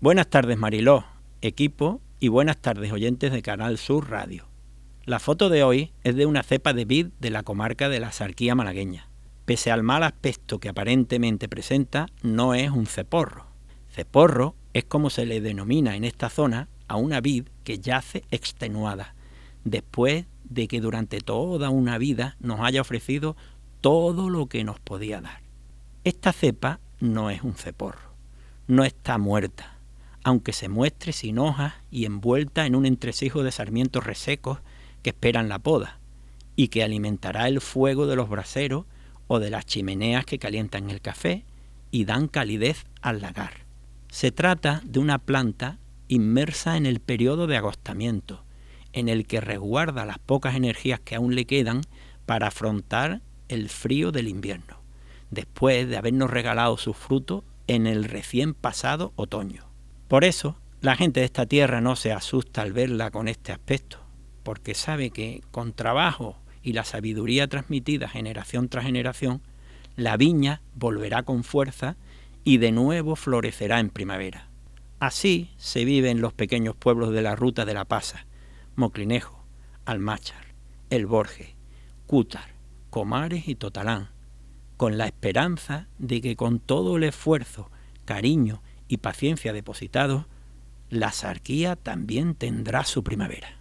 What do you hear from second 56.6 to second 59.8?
su fruto en el recién pasado otoño.